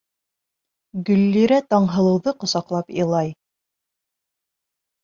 Гөллирә 1.09 1.59
Таңһылыуҙы 1.75 2.35
ҡосаҡлап 2.45 2.91
илай. 3.05 3.33